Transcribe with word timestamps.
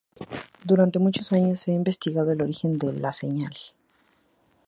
Durante 0.63 0.97
muchos 0.97 1.31
años 1.31 1.59
se 1.59 1.69
ha 1.69 1.75
investigado 1.75 2.31
el 2.31 2.41
origen 2.41 2.79
de 2.79 2.91
la 2.91 3.13
señal. 3.13 3.55